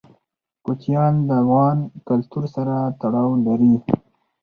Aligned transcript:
کوچیان 0.65 1.13
د 1.27 1.29
افغان 1.43 1.77
کلتور 2.07 2.43
سره 2.55 2.75
تړاو 3.01 3.31
لري. 3.45 3.75